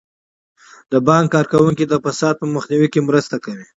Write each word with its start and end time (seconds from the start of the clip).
د 0.91 0.93
بانک 1.07 1.27
کارکوونکي 1.35 1.85
د 1.87 1.93
فساد 2.03 2.33
په 2.39 2.45
مخنیوي 2.55 2.87
کې 2.93 3.05
مرسته 3.07 3.35
کوي. 3.43 3.65